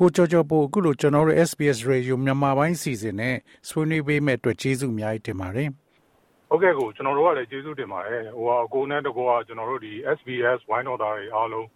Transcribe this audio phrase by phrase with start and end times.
[0.00, 3.36] ကိုကြောကြောပို့အခုလိုကျွန်တော်တို့ SBS Radio မြန်မာပိုင်းစီစဉ်နဲ့
[3.68, 5.68] ဆွေးနွေးပေးမဲ့အတွက်ကျေးဇူးအများကြီးတင်ပါတယ်။
[6.50, 11.66] ဟုတ်ကဲ့ကိုကျွန်တော်တို့ကလည်းကျေးဇူးတင်ပါတယ်။ဟိုအကိုနဲ့တကောကကျွန်တော်တို့ဒီ SBS ဝိုင်းတော်သားတွေအားလုံး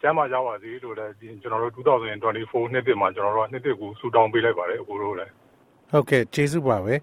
[0.00, 1.12] ကျမ်းမာကြပါစေလို့လည်း
[1.42, 5.32] ကျွန်တော်တို့2024နှစ်တည်းမှာကျွန်တော်တို့ကနှစ်တည်းကိုဆူတောင်းပေးလိုက်ပါတယ်အကိုတို့လည်း
[5.90, 6.94] ဟုတ်ကဲ့ကျေးဇူးပါပဲ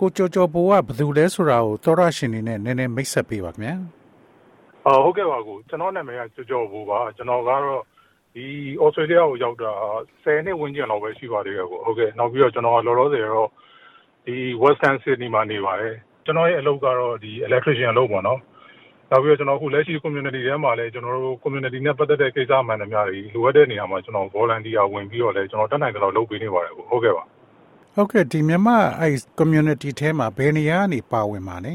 [0.00, 3.74] ကိုကြောကြောပိုးကဘယ်သူလဲဆိုတာကိုသောရရှင်နေနဲ့နည်းနည်းမိတ်ဆက်ပေးပါခင်ဗျာ
[4.86, 7.82] အော်ဟုတ်ကဲ့ပါကိုကျွန်တော်နာမည်ကကြောကြောပိုးပါကျွန်တော်ကတော့
[8.34, 8.46] ဒီ
[8.82, 9.72] ဩစတြေးလျကိုရောက်တာ
[10.24, 13.48] 10နှစ်ဝန်းကျင်လောက်ပဲရှိပါသေးတယ်ကိုဟုတ်ကဲ့နောက်ပြီးတော့ကျွန်တော်လောလောဆယ်တော့
[14.26, 15.94] ဒီ Western Sydney မှာနေပါတယ်
[16.24, 18.40] ကျွန်တော်ရဲ့အလုပ်ကတော့ဒီ electrician အလုပ်ပေါ့နော်
[19.10, 27.24] နောက်ပြီးတော့ကျွန်တော်အခုလက်ရှိ community ထဲမှာလည်းကျွန်တော်တို့ community နဲ့ပတ်သက်တဲ့ကိစ္စမှန်သမျှတွေလိုအပ်တဲ့နေရာမှာကျွန်တော် volunteer ဝင်ပြီးတော့လည်းကျွန်တော်တက်နိုင်တဲ့လောက်လုပ်ပေးနေပါတယ်ကိုဟုတ်ကဲ့ပါ
[27.94, 31.74] ဟုတ်ကဲ့ဒီမြန်မာအဲ community ထဲမှာဘယ်နေရာကနေပါဝင်ပါလဲ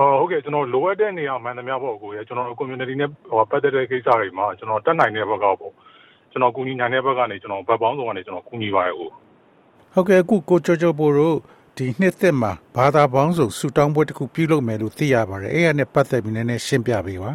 [0.00, 5.72] ဟုတ်ကဲ့ကျွန်တော်လိုအပ်တဲ့နေရာမှန်သမျှပေါ့ကိုရကျွန်တော် community နဲ့ဟိုပတ်သက်တဲ့ကိစ္စတွေမှာကျွန်တော်တက်နိုင်တဲ့ဘက်ကပေါ့
[6.30, 9.08] ကျွန်တော်ကူညီနိုင်တဲ့ဘက်ကနေကျွန်တော်ဘက်ပေါင်းစုံကနေကျွန်တော်ကူညီပါရကို
[9.94, 11.36] ဟုတ်ကဲ့အခုကိုချိုချိုပိုတို့
[11.76, 17.32] ဒီနှစ်သက်မှာဘာသာပေါင်းစုံဆူတောင်းပွဲတစ်ခုပြုလုပ်မယ်လို့သိရပါတယ်အဲ့ရနဲ့ပတ်သက်ပြီးနည်းနည်းရှင်းပြပေးပါ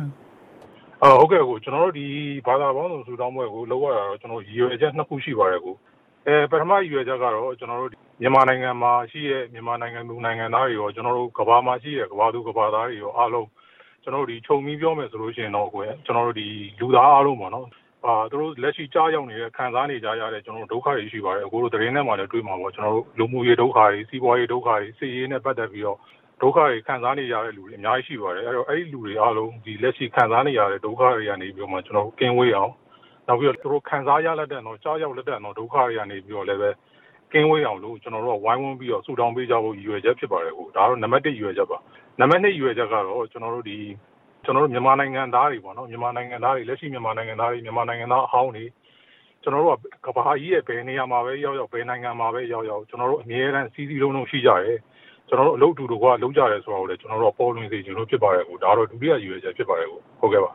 [1.03, 2.05] အော်ဟုတ်ကဲ့ကိုကျွန်တော်တို့ဒီ
[2.47, 5.75] ဘာသာပေါင်းစုံဆူတောင်းပွဲကိုလုပ်ရတာတော့ကျွန်တော်ရည်ရွယ်ချက်နှစ်ခုရှိပါတယ်ကို
[6.27, 13.47] အဲပထမရည်ရွယ်ချက်ကတော့ကျွန်တော်တို့မြန်မာနိုင်ငံမှာရှိတဲ့မြန်မာနိုင်ငံသူနိုင်ငံသားတွေရောကျွန်တော်တို့ကဘာမှာရှိတဲ့ကဘာသူကဘာသားတွေရောအားလုံး
[14.03, 16.47] ကျွန်တော်တို့ဒီခြုံပြီးပြောမယ်ဆိုလို့ရှိရင်တော့ကိုယ်ကျွန်တော်တို့ဒီ
[16.79, 17.67] လူသားအားလုံးပေါ့နော်
[18.05, 25.97] အာသူတို့လက်ရှိကြားရောက်နေတဲ့ခံစားနေကြရတဲ့ကျွန်တော်တို့ဒုက္ခတွေရှိပါတယ်အခုတို့သတင်းထဲမှာလည်းတွေ့မှာပေါ့ကျွန်တော်တို့လူမှုရေးဒုက္ခတွေစီးပွားရေးဒုက္ခတွေစီးရေးနဲ့ပတ်သက်ပြီးတော့
[26.41, 32.71] ဒုက္ခတွေခံစားနေရတဲ့လူတွေအများကြီးရှိပါတယ်အဲ့တော့အဲ့ဒီလူတွေအားလုံးဒီလက်ရှိခံစားနေရတဲ့ဒုက္ခတွေကနေပြီးတော့မှကျွန်တော်တို့ကင်းဝေးအောင်
[33.27, 36.69] နောက်ပြီးတော့သူတို့ခံစားရလက်တဲ့တော့ကြားရောက်လက်တဲ့တော့ဒုက္ခတွေကနေပြီးတော့လည်းပဲ
[37.31, 41.77] ကင်းဝေးအောင်လို့ကျွန်တော်တို့ကဝိုင်းဝန်းပြီးတော့ဆူတောင်းပေးကြဖို့ရည်ရွယ်ချက်ဖြစ်ပါတယ်ဟိုဒါတော့နံပါတ်1ရည်ရွယ်ချက်ပါ
[42.19, 43.77] နံပါတ်2ရည်ရွယ်ချက်ကတော့ကျွန်တော်တို့ဒီ
[44.43, 48.65] ကျွန်တော်တို့မြန်မာနိုင်ငံသားတွေပေါ့နော်မြန်မာနိုင်ငံသားတွေလက်ရှိမြန်မာနိုင်ငံသားတွေမြန်မာနိုင်ငံသားအဟောင်းတွေ
[49.43, 54.77] ကျွန်တော်တို့ကကဘာကြီးရဲ့ဘယ်နေရာမှာပဲရောက်ရောက်ဘယ်နိုင်ငံမှာပဲရောက်ရောက်ကျွန်တော်တို့အမြဲတမ်းစီးစီးလုံးလုံးရှိကြတယ်
[55.29, 60.51] ကျွန်တော်တို့အလုပ်တူတူကလုံးကြတယ်ဆိုတော့လေကျွန်တော်တို့ပေါ်လွင်စေချင်လို့ဖြစ်ပါတယ်ကိုဒါတော့ဒုတိယရည်ရွယ်ချက်ဖြစ်ပါတယ်ကိုဟုတ်ကဲ့ပါ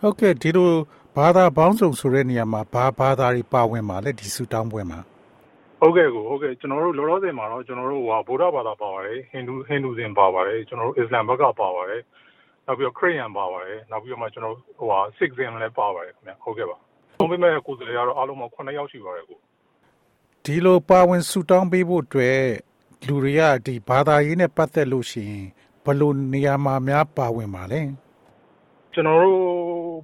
[0.00, 0.70] ဟုတ်ကဲ့ဒီလို
[1.16, 5.00] ဘာသာပေါင်းစုံဆိုတဲ့နေရာမှာဘာဘာသာတွေပါဝင်ပါလဲဒီစုတောင်းပွဲမှာ
[5.80, 12.02] ဟုတ်ကဲ့ကိုဟုတ်ကဲ့ကျွန်တော်တို့လောလောဆယ်မှာတော့ကျွန်တော်တို့ဟိုဗုဒ္ဓဘာသာပါပါတယ်ဟိန္ဒူဟိန္ဒူစင်ပါပါတယ်ကျွန်တော်တို့အစ္စလာမ်ဘက်ကပါပါတယ်
[12.66, 16.76] နောက်ပြီးတော့ခရစ်ယာန်ပါပါတယ်နောက်ပြီးတော့မှကျွန်တော်ဟိုဟာ six စင်လည်းပါပါတယ်ခင်ဗျဟုတ်ကဲ့ပါ
[17.20, 19.38] ဘုံပေးမဲ့ကိုယ်စားလှယ်ကတော့အားလုံးပေါင်း9ယောက်ရှိပါတယ်ကို
[20.44, 22.40] ဒီလိုပါဝင်ဆူတောင်းပေးဖို့အတွက်
[23.06, 25.46] လူတွေကဒီဘာသာရေးနဲ့ပတ်သက်လို့ရှိရင်
[25.84, 27.80] ဘယ်လိုနေရာမှာများပါဝင်ပါလဲ
[28.92, 29.38] ကျွန်တော်တို့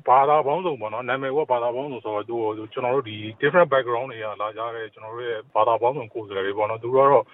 [0.09, 2.27] ဘာသာပေါင်းစုံပေါ့နော်နာမည်ကဘာသာပေါင်းစုံဆိုတော့
[2.59, 7.25] သူကျွန်တော်တို့ဒီ different background တွေကလာကြတဲ့ကျွန်တော်တို့ရဲ့ဘာသာပေါင်းစုံကိုယ်စားလှယ်တွေပေါ့နော်သူတို့ကတော့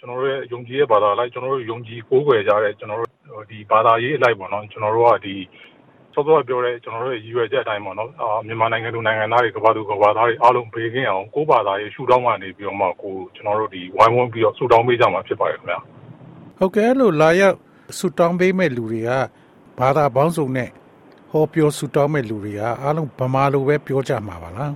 [0.00, 5.34] ကျွန်တော်တို့ရဲ့ယုံကြည်ရဲ့ဘာသာလိုက်ကျွန်တော်တို့ယုံကြည်ကိုးကွယ်ကြတဲ့ကျွန်တော်တို့ဒီဘာသာရေးအလိုက်ပေါ့နော်ကျွန်တော်တို့ကဒီ
[6.14, 15.78] စောစောပြောတဲ့ကျွန်တော်တို့ရဲ့ရည်ရွယ်ချက်အတိုင်းပေါ့နော်အာမြန်မာနိုင်ငံသူနိုင်ငံသားတွေကဘာသူကဘာသားတွေအားလုံးဘေးကင်းအောင်ကိုးဘာသာရေးရှုထောင့်ကနေပြီးတော့မှကိုကျွန်တော်တို့ဒီဝိုင်းဝန်းပြီးတော့ဆူတောင်းပေးကြမှာဖြစ်ပါတယ်ခင်ဗျာ
[16.58, 17.56] ဟုတ်ကဲ့လို့လာရောက်
[17.98, 19.10] ဆူတောင်းပေးမဲ့လူတွေက
[19.78, 20.85] ဘာသာပေါင်းစုံနဲ့ဟော
[21.52, 24.72] ပြောဆူတောင်းမဲ့လူတွေကအားလုံးဗမာလိုပဲပြောကြမှာပါလား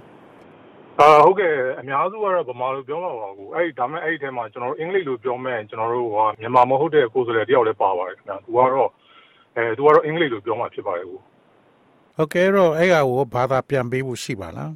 [1.01, 8.91] အာဟုတ်ကဲ့အများစုကတော့ဗမာလိုပြောမှာပါကူအဲ့ဒါမဲ့အဲ့ဒီထဲမှာကျွန်တော်တို့အင်္ဂလိပ်လိုပြောမဲ့ကျွန်တော်တို့ဟိုမြန်မာမဟုတ်တဲ့ကိုယ်စားလှယ်တယောက်လည်းပါပါတယ်ခင်ဗျာသူကတော့
[9.57, 11.17] အဲသူကတော့အင်္ဂလိပ်လိုပြောမှာဖြစ်ပါတယ်ကူ
[12.17, 14.73] ဟုတ်ကဲ့တော့အဲ့ဟာကိုဘာသာပြန်ပေးဖို့ရှိပါလား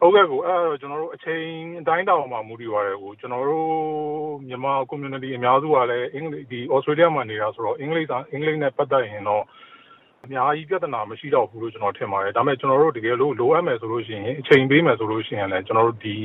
[0.00, 1.44] ဟုတ်ကဲ့ကိုအဲ့တော့ကျွန်တော်တို့အချိန်
[1.80, 3.68] အတိုင်းတောင်မှမူတည်ပါတယ်ကိုကျွန်တော်တို့
[4.48, 9.44] မြန်မာ community အများစုကလည်းအင်္ဂလိပ်ဒီ Australia မှာနေတာဆိုတော့အင်္ဂလိပ်အင်္ဂလိပ်နဲ့ပတ်သက်ရင်တော့
[10.26, 16.16] အများကြီးပြဿနာမရှိတော့ဘူးလို့ကျွန်တော်ထင်ပါတယ်ဒါပေမဲ့ကျွန်တော်တို့တကယ်လို့လိုအပ်မယ်ဆိုလို့ရှိရင်အချိန်ပေးမယ်ဆိုလို့ရှိရင်လည်းကျွန်တော်တို့ဒီ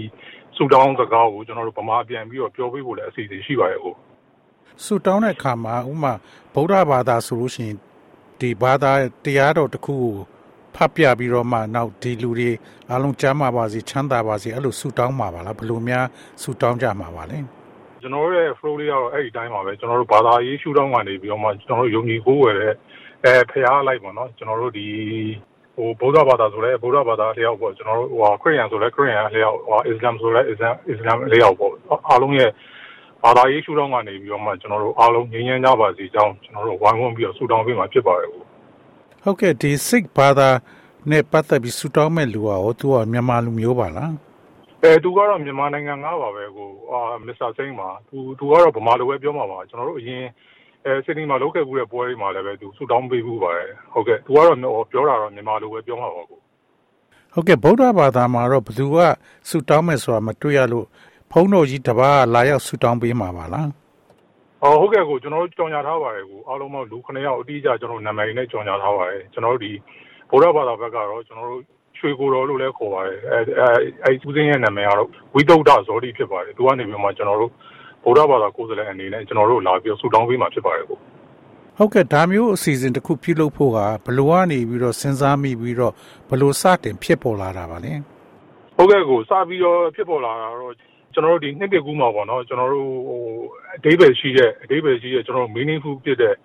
[0.56, 3.98] ဆူတောင်းစကားကိုကျွန်တော်တို့ဗမာပြန်ပြီးတော့ပြောပေးဖို့လည်းအစီအစဉ်ရှိပါတယ်ဟုတ်
[4.86, 6.13] ဆူတောင်းတဲ့အခါမှာဥမာ
[6.53, 7.77] ဗုဒ္ဓဘာသာဆိုလို့ရှိရင်
[8.42, 8.92] ဒီဘာသာ
[9.25, 10.13] တရားတော်တစ်ခုကို
[10.75, 12.51] ဖတ်ပြပြီးတော့မှနောက်ဒီလူတွေ
[12.89, 16.06] အားလုံးကျမ်းမာပါစေချမ်းသာပါစေအဲ့လိုဆူတောင်းမှာပါလားဘယ်လိုများ
[16.42, 17.38] ဆူတောင်းကြမှာပါလဲ
[18.01, 22.74] ကျွန်တော်တို့ရဲ့ flow လေးကတော့အဲ့ဒီတိုင်းပါပဲကျွန်တော်တို့ဘာသာရေးရှုထောင့်ကနေပြီးတော့မှကျွန်တော်တို့ယုံကြည်ကိုးဝယ်တဲ့
[23.25, 24.88] အဲဖျားလိုက်ပေါ့နော်ကျွန်တော်တို့ဒီ
[25.75, 31.73] ဟိုဗုဒ္ဓဘာသာဆိုလဲဗုဒ္ဓဘာသာလျောက်ပေါ့ကျွန်တော်တို့ဟိုခရစ်ယာန်ဆိုလဲခရစ်ယာန်လျောက်ဟိုအစ္စလာမ်ဆိုလဲအစ္စလာမ်အစ္စလာမ်လျောက်ပေါ့
[32.09, 32.50] အားလုံးရဲ့
[33.23, 38.45] ဘာသာရေးရှုထောင့်ကနေပြီးတော့မှကျွန်တော်တို့အားလုံးငြိမ်းချမ်းကြပါစေကြောင်းကျွန်တော်တို့ဝိုင်းဝန်းပြီးတော့ဆုတောင်းပေးမှာဖြစ်ပါတယ်ဟုတ်
[39.23, 40.50] ဟုတ်ကဲ့ဒီ Sikh ဘာသာ
[41.12, 44.12] နဲ့ပတ်သက်ပြီးဆုတောင်းမဲ့လူอ่ะဟောသူကမြန်မာလူမျိုးပါလား
[44.83, 50.23] အဲသူကတော့မြန်မာနိုင်ငံငါပါပဲကိုအာမစ္စတာစိန်ပါသူသူကတော့ဗမာလိုပဲပြောမှာပါကျွန်တော်တို့အရင်
[50.86, 56.39] အဲစစ်တီမှာလောက်ခဲ့ဘူးတဲ့ပွဲတွေမှာလည်းပဲသူဆူတောင်းပေးဘူးပါတယ်ဟုတ်ကဲ့သူကတော့ပြောတာတော့မြန်မာလိုပဲပြောမှာပါကို
[57.33, 58.98] ဟုတ်ကဲ့ဗုဒ္ဓဘာသာမှာတော့ဘယ်သူက
[59.50, 60.86] ဆူတောင်းမယ်ဆိုတာမတွေ့ရလို့
[61.31, 63.69] ဖုန်းတော်ကြီးတပါးလာရောက်ဆူတောင်းပေးမှာပါလား
[64.63, 69.72] အော်ဟုတ်ကဲ့ကိုကျွန်တော်တို့ကြော်ညာထားပါတယ်ကိုအားလုံးပေါင်းလူ9ယောက်အတိအကျကျွန်တော်နာမည်နဲ့ကြော်ညာထားပါတယ်ကျွန်တော်တို့ဒီ
[70.30, 71.63] ဗုဒ္ဓဘာသာဘက်ကတော့ကျွန်တော်တို့
[71.98, 73.68] ရွှေကိုတော်လို့လည်းခေါ်ပါတယ်အဲအဲ
[74.04, 77.51] အဲဦးစင်းရဲ့နာမည်ကတော့ဝိတုဒ္ဒဇောတိဖြစ်ပါတယ်သူကနေပြီးမှကျွန်တော်တို့
[78.03, 80.98] ဗုဒ္ဓဘာသာကိုယ်စားလှယ်အနေနဲ့ကျွန်တော်တို့လာပြီးဆူတောင်းပေးမှာဖြစ်ပါတယ်ကို
[81.77, 85.94] ဟုတ်ကဲ့ဒါမျိုးအစီအစဉ်တစ်ခုပြုလုပ်ဖို့ကဘလို့ကနေပြီးတော့စဉ်းစားမိပြီးတော့
[86.30, 87.94] ဘလို့စတင်ဖြစ်ပေါ်လာတာပါလဲ
[88.77, 90.74] ဟုတ်ကဲ့ကိုစပြီးတော့ဖြစ်ပေါ်လာတာတော့
[91.13, 93.21] ကျွန်တော်တို့ဒီနှစ်တကူမှာပေါ့နော်ကျွန်တော်တို့ဟို
[93.75, 96.36] အသေးပဲရှိတဲ့အသေးပဲရှိတဲ့ကျွန်တော်တို့ meaningful ဖြစ်တဲ့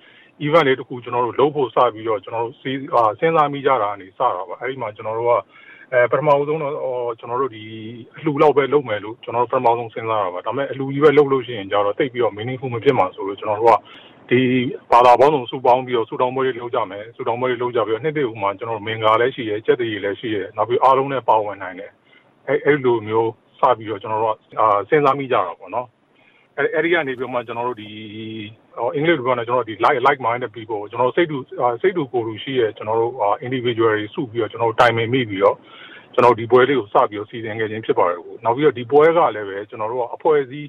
[0.46, 5.32] event လေးတခုကျွန်တော်တို့လုပ်ဖို့စပြီးတော့ကျွန်တော်တို့စဉ်းစားမိကြတာအနေစတာပါအဲ့ဒီမှာကျွန်တော်တို့က
[5.92, 6.74] အဲပထမဆုံးတော့
[7.18, 7.62] ကျွန်တော်တို့ဒီ
[8.16, 13.78] အလှလောက်ပဲလုပ်မယ်လို့ကျွန်တော်တို့ပထမဆုံးစဉ်းစားတာပါဒါပေမဲ့အလှကြီးပဲလုပ်လို့ရှိရင်ကြတော့တိတ်ပြီးတော့ meaningful မဖြစ်မှာဆိုလို့ကျွန်တော်တို့က
[14.30, 14.40] ဒီ
[14.90, 21.92] ဘာသာပေါင်းစုံစုပေါင်းပြီးတော့စုတောင်းပွဲတွေလုပ်ကြမယ်စုတောင်းပွဲတွေလုပ်ကြပြီးတော့နှစ်တည်းဥမှာကျွန်တော်တို့မင်္ဂလာလည်းရှိရဲကြက်တည်လည်းရှိရဲနောက်ပြီးအားလုံးနဲ့ပါဝင်နိုင်တယ်
[22.48, 23.30] အဲအဲ့လိုမျိုး
[23.60, 24.38] စပြီးတော့ကျွန်တော်တို့က
[24.88, 25.95] စဉ်းစားမိကြတာပေါ့နော်အဲ
[26.58, 27.88] အဲ့ဒီကနေပြီးမှကျွန်တော်တို့ဒီ
[28.94, 31.36] အင်္ဂလိပ်လိုပြောရင်ကျွန်တော်တို့ဒီ like like minded people ကျွန်တော်စိတ်တူ
[31.82, 33.12] စိတ်တူကိုယ်တူရှိရဲကျွန်တော်တို့
[33.46, 35.56] individual တွေစုပြီးတော့ကျွန်တော်တို့တိုင်ပင်မိပြီးတော့
[36.14, 40.68] ကျွန်တော်ဒီပွဲလေးကိုစပြီးတော့စီစဉ်ခဲ့ခြင်းဖြစ်ပါတယ်ကိုနောက်ပြီးတော့ဒီပွဲကလည်းပဲကျွန်တော်တို့ကအဖွဲ့အစည်း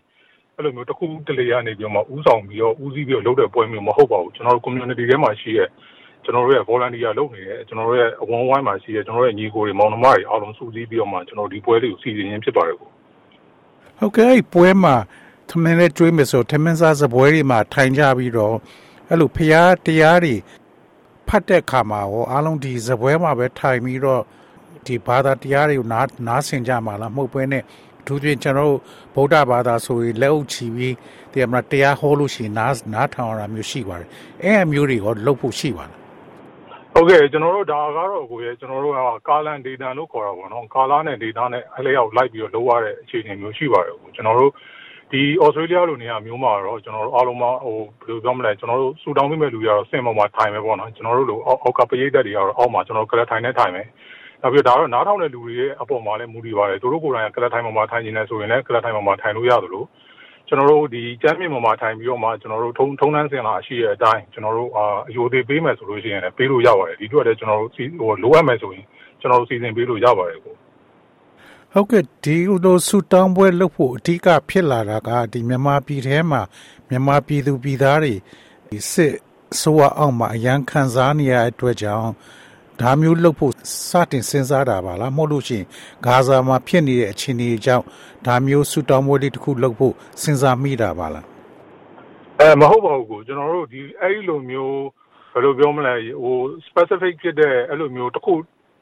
[0.56, 5.70] အဲ့လိုမျိုးတစ်ခုတလေရနေပြီးတော့ဥဆောင်ပြီးတော့ဦးစီးပြီးတော့လုပ်တဲ့ပွဲမျိုးမဟုတ်ပါဘူးကျွန်တော်တို့ community ထဲမှာရှိတဲ့
[6.24, 12.90] ကျွန်တော်တို့ရဲ့ volunteer လုပ်နေတယ်ကျွန်တော်တို့ရဲ့အဝန်းဝိုင်းမှာရှိတဲ့ကျွန်တော်တို့ရဲ့ညီကိုတွေမောင်နှမတွေအားလုံးစုစည်းပြီးတော့မှကျွန်တော်ဒီပွဲလေးကိုစီစဉ်ရင်းဖြစ်ပါတယ်ကို
[14.00, 14.96] ဟုတ်ကဲ့ပွဲမှာ
[15.50, 18.56] သမင်းလေးတွေးမယ်ဆိုသမင်းစားစပွဲတွေမှာထိုင်ကြပြီးတော့
[19.10, 20.36] အဲ့လိုဖျားတရားတွေ
[21.28, 24.22] ဖတ်တဲ့ခါမှာရောအားလုံးဒီစပွဲမှာပဲထိုင်ပြီးတော့
[24.86, 27.64] ဒီဘာသာတရားတွေကိုနားနားဆင်ကြမှာလားမဟုတ်ဘဲနဲ့
[28.06, 28.80] သူပြင်ကျွန်တော်တို့
[29.16, 30.96] ဗုဒ္ဓဘာသာဆိုရင်လက်အုပ်ချီပြီး
[31.32, 34.10] တရားမတရားဟောလို့ရှိရင်နားနားထောင်ရတာမျိုးရှိပါတယ်
[34.44, 36.00] အဲအမျိုးတွေကလုပ်ဖို့ရှိပါလား
[36.94, 44.52] ဟုတ်ကဲ့ကျွန်တော်တို့ဒါကတော့ကိုရဲ့ကျွန်တော်တို့ကကာလန်ဒေတာလို့ခေါ်တာပေါ့နော်ကာလာနဲ့ဒေတာနဲ့အလျောက်လိုက်ပြီးတော့လုပ်ရတဲ့အခြေအနေမျိုးရှိပါတယ်ကိုကျွန်တော်တို့
[45.12, 53.88] ဒီဩစတြေးလျလိုနေရာမျိုးမှာတော့ကျွန်တော်တို့အားလုံးမဟိုဘယ်လိုပြောမလဲကျွန်တော်တို့စူတောင်းပေးမဲ့လူတွေကတော့စင်ပေါ်မှာထိုင်မယ်ပေါ့နော်ကျွန်တော်တို့လိုအောက်ကပရိသတ်တွေကတော့အောက်မှာကျွန်တော်ကလထိုင်နေထိုင်မယ်
[54.42, 59.84] နောက်ပြီးတော့ဒါတော့နားထောင်တဲ့လူတွေရဲ့အပေါ်မှာလည်းမူတည်ပါတယ်သူတို့ကိုယ်တိုင်ကကလထိုင်ပေါ်မှာထိုင်နေတယ်ဆိုရင်လည်းကလထိုင်ပေါ်မှာထိုင်လို့ရသလို
[60.48, 68.86] ကျွန်တော်တို့ဒီကျမ်းမြင့်ပေါ်မှာထိုင်ပြီးတော့မှကျွန်တော်တို့ထုံထုံနှန်းစင်လာရှိတဲ့အတိုင်းကျွန်တော်တို့အာအယိုသေးပေးမယ်ဆိုလို့ရှိရင်လည်းပေးလို့ရပါတယ်ဒီတို့ကလည်းကျွန်တော်တို့ဟိုလိုအပ်မယ်ဆိုရင်
[69.22, 70.56] ကျွန်တော်တို့စီစဉ်ပေးလို့ရပါတယ်ကို
[71.78, 76.42] ဟုတ်ကဲ့ဒီလိုဆူတောင်းပွဲလုပ်ဖို့အဓိကဖြစ်လာတာကဒီမြန်မာပြည်ထဲမှာ
[76.90, 78.14] မြန်မာပြည်သူပြည်သားတွေ
[78.70, 79.14] ဒီစစ်
[79.62, 82.12] ဆိုးအောင်မှာအရန်ခံစားနေရတဲ့အတွက်ကြောင့်
[82.82, 83.54] ဒါမျိုးလုပ်ဖို့
[83.90, 85.66] စတင်စဉ်းစားတာပါလားမဟုတ်လို့ရှိရင်
[86.06, 87.86] ဂါဇာမှာဖြစ်နေတဲ့အခြေအနေကြောင့်
[88.26, 91.26] ဒါမျိုးဆူတောင်းပွဲလေးတစ်ခုလုပ်ဖို့စဉ်းစားမိတာပါလား
[92.40, 94.78] အဲမဟုတ်ပါဘူးကိုကျွန်တော်တို့ဒီအဲ့ဒီလိုမျိုး
[95.34, 95.94] ဘယ်လိုပြောမလဲ
[96.24, 96.38] ဟို
[96.68, 98.34] specific ဖြစ်တဲ့အဲ့လိုမျိုးတစ်ခု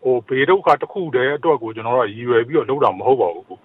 [0.05, 3.57] ဟိုဘေးဒုက္ခတစ်ခုတည်းအတွက်ကိုကျွန်တော်တို့ရည်ရွယ်ပြီးတော့လုပ်တာမဟုတ်ပါဘူးကို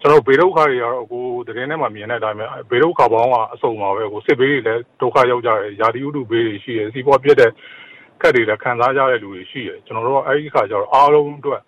[0.00, 7.50] ကျွန်တော်ဘေးဒုက္ခတွေကတော့ကိုတရင်ထဲမှာမြင်တဲ့အတိုင်းပဲဘေးဒုက္ခပေါင်းကအစုံပါပဲကိုစစ်ဘေးတွေလည်းဒုက္ခရောက်ကြတယ်ယာတိဥတုဘေးတွေရှိတယ်စီးပွားပြတ်တဲ့
[8.20, 11.60] ခက်တွေလည်းခံစားကြတဲ့လူတွေရှိတယ်ကျွန်တော်တို့ကအဲ့ဒီခါကျတော့အားလုံးအတွက်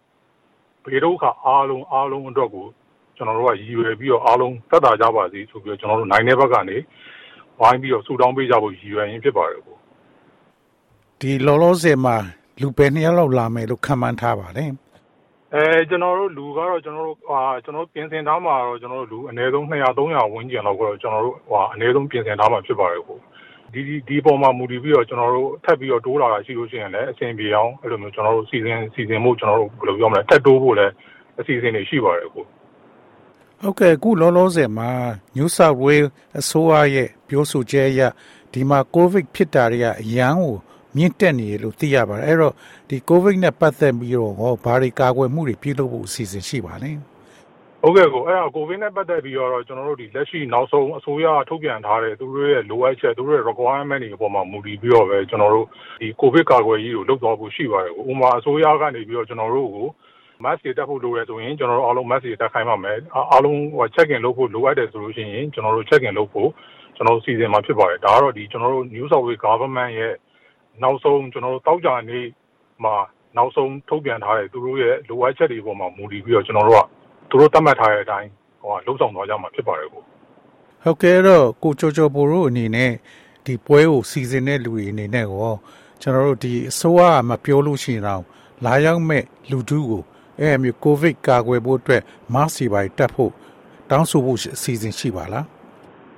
[0.85, 2.67] ဘေဒုက္ခအားလုံးအားလုံးအတွက်ကို
[3.17, 6.77] ကျွန်တော်တို့ကရည်ရွယ်ပြီးတော့အားလုံးသက်သာကြပါစေဆိုပြီးတော့ကျွန်တော်တို့နိုင်တဲ့ဘက်ကနေ
[7.61, 9.77] ဝိုင်းပြီးတော့ဆူတောင်းပေးကြဖို့ရည်ရွယ်ရင်းဖြစ်ပါတယ်ကို
[11.21, 12.17] ဒီလောလောဆယ်မှာ
[12.61, 14.71] လူပဲနှစ်ယောက်လောက်လာမယ်လို့ခံမှန်းထားပါတယ်
[15.55, 23.19] အဲကျွန်တော်တို့လူကတော့ကျွန်တော်တို့ဟာကျွန်တော်ပြင်ဆင်ထားမှာတော့ကျွန်တော်တို့လူအနည်းဆုံး200 300ဝန်းကျင်လောက်ကတော့ကျွန်တော်တို့ဟာအနည်းဆုံးပြင်ဆင်ထားမှာဖြစ်ပါတယ်ကို
[23.73, 30.93] ဒီဒီဒီပေါ်မှာမူတည်ပြီးတော့ကျွန်တော်တို့ထပ်ပြီးတော့တိုးလာတာရှိလို့ရှိရင်လည်းအဆင်ပြေအောင်အဲ့လိုမျိုးကျွန်တော်တို့စီစဉ်စီစဉ်မှုကျွန်တော်တို့ဘယ်လိုပြောမလဲထပ်တိုးဖို့လည်း
[31.41, 32.41] အစီအစဉ်တွေရှိပါတယ်အခု
[33.61, 34.91] ဟုတ်ကဲ့အခုလောလောဆယ်မှာ
[35.37, 38.01] New South Wales အစိုးရရဲ့ပြောဆိုချက်အရ
[38.53, 40.57] ဒီမှာ COVID ဖြစ်တာတွေကအရန်ကို
[40.97, 42.55] မြင့်တက်နေရလို့သိရပါတယ်အဲ့တော့
[42.89, 46.93] ဒီ COVID နဲ့ပတ်သက်ပြီးတော့ဟောဘာတွေကာကွယ်မှုတွေပြုလုပ်ဖို့အစီအစဉ်ရှိပါလဲ
[47.83, 55.67] ဟုတ်ကဲ့ကိုအဲ့ဒါကိုဗစ်နဲ့ပတ်သက်ပြီးတော့ကျွန်တော်တို့ဒီလက်ရှိနောက်ဆုံးအစိုးရထုတ်ပြန်ထားတဲ့သူတို့ရဲ့လိုအပ်ချက်သူတို့ရဲ့ requirement တွေအပေါ်မှာမူတည်ပြီးတော့ပဲကျွန်တော်တို့
[56.01, 59.87] ဒီကိုဗစ်ကာကွယ်ရေးကိုလုပ်သွားဖို့ရှိပါတယ်ကိုဥမာအစိုးရကနေပြီးတော့ကျွန်တော်တို့ကို
[60.45, 62.97] mask တွေတက်ဖို့လိုတယ်ဆိုရင်ကျွန်တော်တို့အားလုံး mask တွေတက်ခိုင်းပါမယ်
[63.33, 66.51] အားလုံးဟို check in လုပ်ဖို့လိုအပ်တယ်ဆိုလို့ရှိရင်ကျွန်တော်တို့ check in လုပ်ဖို့
[66.97, 70.15] ကျွန်တော်တို့စီစဉ်မှာဖြစ်ပါတယ်ဒါကတော့ဒီကျွန်တော်တို့ New South Wales government ရဲ့
[70.83, 72.21] နောက်ဆုံးကျွန်တော်တို့တောက်ကြနေ
[72.85, 72.95] မှာ
[73.37, 76.85] နောက်ဆုံးထုတ်ပြန်ထားတဲ့သူတို့ရဲ့လိုအပ်ချက်တွေအပေါ်မှာမူတည်ပြီးတော့ကျွန်တော်တို့က
[77.31, 78.29] သူတို့သတ်မှတ်ထားတဲ့အတိုင်း
[78.63, 80.03] ဟိုလှုပ်ဆောင်သွားကြမှာဖြစ်ပါတယ်ကို
[80.85, 82.93] ဟုတ်ကဲ့တော့ကိုချိုချိုပိုတို့အနေနဲ့
[83.47, 85.55] ဒီပွဲကိုစီစဉ်တဲ့လူတွေအနေနဲ့ရော
[86.01, 88.23] ကျွန်တော်တို့ဒီအစိုးရမပြောလို့ရှိရင်တော့
[88.65, 90.03] လာရောက်မဲ့လူတူးကို
[90.41, 92.03] အဲမျိုးကိုဗစ်ကာကွယ်ဖို့အတွက်
[92.35, 93.33] mask တွေပါတက်ဖို့
[93.91, 95.45] တောင်းဆိုဖို့အစီအစဉ်ရှိပါလား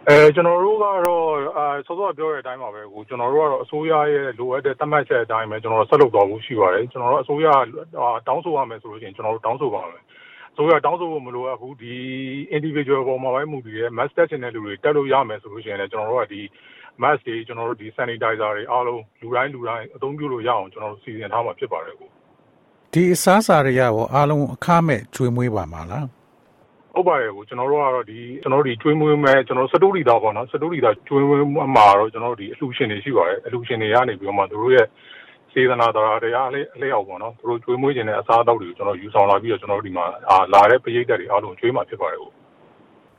[0.09, 7.47] အဲကျွန်တော်တို့ကတော့အဲစောစောပြောတဲ့အတိုင်းပါပဲကိုကျွန်တော်တို့ကတော့အစိုးရရဲ့လိုအပ်တဲ့သတ်မှတ်ချက်အတိုင်းပဲကျွန်တော်တို့ဆက်လုပ်သွားဖို့ရှိပါတယ်ကျွန်တော်တို့အစိုးရ
[8.27, 10.03] တောင်းဆိုရမယ်ဆိုလို့ရှိရင်ကျွန်တော်တို့တောင်းဆိုပါမယ်
[10.57, 11.95] ဆိုရတောင်းဆိုဖို့မလိုအပ်ဘူးဒီ
[12.57, 16.41] individual ပေါ်မှာပဲမူတည်ရဲ့ mass test တဲ့လူတွေတက်လို့ရမယ်ဆိုလို့ရှိရင်လည်းကျွန်တော်တို့ကဒီ
[17.03, 22.09] mask တွေကျွန်တော်တို့ဒီ sanitizer တွေအားလုံးလူတိုင်းလူတိုင်းအသုံးပြုလို့ရအောင်ကျွန်တော်တို့စီစဉ်ထားမှာဖြစ်ပါတယ်ကို
[22.93, 26.07] ဒီအစားအစာတွေရောအားလုံးအခမဲ့ကျွေးမွေးပါမှာလား
[26.95, 31.45] ဟုတ်ပါတယ်ကိုကျွန်တော်တို့ကတော့ဒီကျွန်တော်တို့ဒီကျွေးမွေးမဲ့ကျွန်တော်စတိုရီတာပေါ့နော်စတိုရီတာကျွေးမွေး
[31.77, 34.87] မှာတော့ကျွန်တော်တို့ဒီအလှူရှင်တွေရှိပါတယ်အလှူရှင်တွေကနေပြီးတော့မှတို့ရဲ့
[35.53, 40.05] စေတနာတော်တရားလေးအလျောက်ပေါ့နော်သူတို့ကျွေးမွေးခြင်းတဲ့အစားအသောက်တွေကိုကျွန်တော်ယူဆောင်လာပြီးတော့ကျွန်တော်တို့ဒီမှာ
[40.55, 42.31] လာတဲ့ပရိသတ်တွေအားလုံးကျွေးမှာဖြစ်ပါတယ်ကို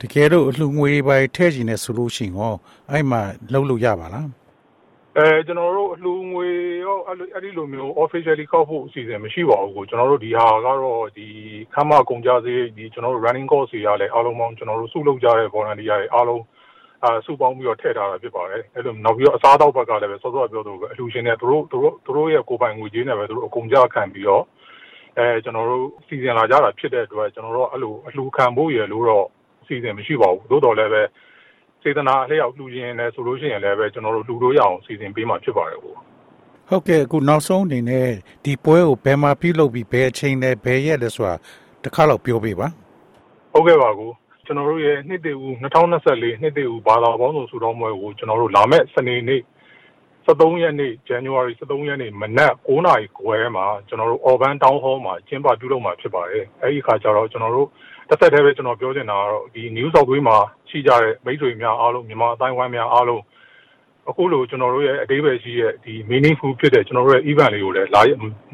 [0.02, 2.54] တကယ်တော့အလှငွေပဲထည့်ခြင်းနဲ့ဆိုလို့ရှိရင်ဟော
[2.92, 3.22] အဲ့မှာ
[3.54, 4.28] လုံးလို့ရပါလား
[5.18, 6.48] အဲကျွန်တော်တို့အလှငွေ
[6.86, 11.28] ရောအဲ့ဒီလိုမျိုး officially ကောက်ဖို့အစီအစဉ်မရှိပါဘူးကိုကျွန်တော်တို့ဒီဟာကတော့ဒီ
[11.74, 16.44] ခမ်းမကုန်ကြစေးဒီကျွန်တော်တို့ running cost တွေရလဲအားလုံးပေါင်းကျွန်တော်တို့စုလုပ်ကြတဲ့ volunteer တွေအားလုံး
[17.04, 24.44] အာစုပေါင်းပြီးတော့ထည့်ထားတာဖြစ်ပါတယ်အဲ့လိုနောက်ပြီးတော့အစားအသောက်ဘက်ကလည်းပဲစောစောပြောသလိုပဲအလှရှင်တွေသူတို့သူတို့သူတို့ရဲ့ကိုယ်ပိုင်ငွေကြေးနဲ့ပဲသူတို့အကုန်ကြခံပြီးတော့
[25.18, 29.26] အဲကျွန်တော်တို့စီစဉ်လာကြတာဖြစ်တဲ့အတွက်ကျွန်တော်တို့အဲ့လိုအလှခံဖို့ရလို့တော့
[29.68, 31.02] စီစဉ်မရှိပါဘူးသို့တော်လည်းပဲ
[31.86, 35.94] စေတနာအလျောက်လှူခြင်းနဲ့ဆိုလို့ရှိရင်လည်းပဲကျွန်တော်တို့လှူလို့ရအောင်စီစဉ်ပေးမှာဖြစ်ပါတယ်ကို
[36.70, 38.10] ဟုတ်ကဲ့အခုနောက်ဆုံးအနေနဲ့
[38.46, 41.36] ဒီပွဲကိုဘယ်မှာပြုလုပ်ပြီးဘယ်အချိန်နဲ့ဘယ်ရက်လဲဆိုတာ
[41.84, 42.68] တစ်ခါတော့ပြောပေးပါ
[43.54, 44.12] ဟုတ်ကဲ့ပါကို
[44.46, 49.42] ကျွန်တော်တို့ရဲ့နှစ်တည်ဦး2024နှစ်တည်ဦးဘာသာပေါင်းစုံစုတော်ပွဲကိုကျွန်တော်တို့လာမဲ့စနေနေ့
[50.28, 57.68] 73ရက်နေ့ January 73ရက်နေ့ မနက်9:00နာရီခွဲမှာ ကျွန်တော်တို့ Urban Town Hall မှာ ကျင်းပပြုလုပ်မှာ ဖြစ်ပါတယ်။အဲဒီအခါကျတော့ ကျွန်တော်တို့
[58.10, 60.38] တစ်ဆက်တည်းပဲ ကျွန်တော်ပြောချင်တာကတော့ ဒီ New South Wales မှာ
[60.70, 63.22] ရှိကြတဲ့ မိတ်ဆွေများအားလုံး မြန်မာအတိုင်းဝိုင်းများအားလုံး
[64.10, 68.02] အခုလို ကျွန်တော်တို့ရဲ့အသေးပဲရှိရဲ့ ဒီ meaningful ဖြစ်တဲ့ ကျွန်တော်တို့ရဲ့ event လေးကိုလည်းလာ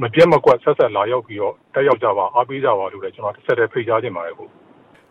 [0.01, 4.43] မပြတ်မကွက် ဆက်ဆက်လာရောက်ပြီးတော့ တက်ရောက်ကြပါ အားပေးကြပါလို့လည်း ကျွန်တော်တစ်ဆက်တည်း ဖိတ်ကြားချင်ပါတယ်ခု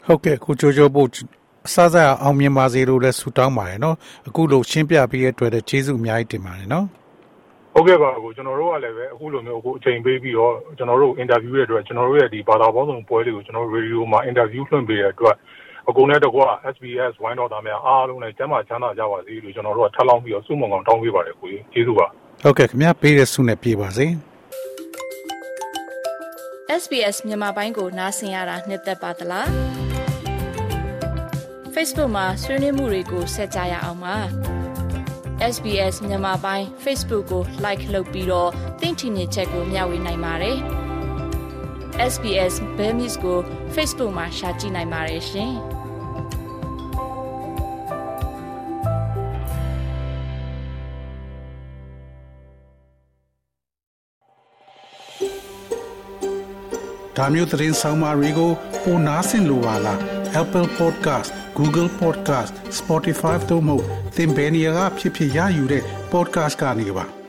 [0.07, 1.09] ဟုတ်ကဲ့ခုချိုချိုဖို့
[1.67, 3.97] အစားစားအောင်မြင်ပါစေလို့လည်းဆုတောင်းပါတယ်နော်
[4.29, 6.87] အခုလိုရှင်းပြပေးရတဲ့အတွက်ကျေးဇူးအများကြီးတင်ပါတယ်နော်
[7.75, 15.37] ဟုတ်ကဲ့ပါကိုကျွန်တော်တို့ကလည်းပဲအခုလိုမျိုးအခုအချိန်ပေးပြီးတော့ကျွန်တော်တို့အင်တာဗျူးရတဲ့အတွက်ကျွန်တော်တို့ရဲ့ဒီဘာသာပေါင်းစုံပွဲလေးကိုကျွန်တော်တို့ရေဒီယိုမှာအင်တာဗျူးလွှင့်ပေးတဲ့အတွက်
[15.89, 22.07] အကုန်နဲ့တကွာ SBS ဝိုင်းတော်သားများအားလုံးလည်းကျမ်းမာချမ်းသာကြပါစေလို့ကျွန်တော်တို့ကထပ်လောင်းပြီးတော့စုမုံကောင်တောင်းပေးပါတယ်ကိုကြီးကျေးဇူးပါ
[22.43, 24.07] ဟုတ်ကဲ့ခင်ဗျာပေးတဲ့ဆုနဲ့ပြေပါစေ
[26.83, 29.80] SBS မြန်မာပိုင်းကိုနားဆင်ရတာနှစ်သက်ပါသလား
[31.83, 34.17] Facebook မှာဆွေးနွေးမှုတွေကိုဆက်ကြရအောင်ပါ
[35.55, 40.59] SBS မြန်မာပိုင်း Facebook ကို Like လုပ်ပြီးတော့သင်ချင်တဲ့ချက်ကိုမျှဝေနိုင်ပါတယ်
[42.13, 43.39] SBS Bemis ကို
[43.75, 45.53] Facebook မှာ Share ကြည့်နိုင်ပါတယ်ရှင်
[57.17, 58.51] ဒါမျိုးသတင်းဆောင်မတွေကို
[58.83, 59.99] ပိုနားဆင်လိုပါလား
[60.43, 63.77] Apple Podcast Google Podcast Spotify တို့မှာ
[64.17, 67.20] သင်ပင်ရာဖြစ်ဖြစ်ရယူတဲ့ podcast ကနေပါ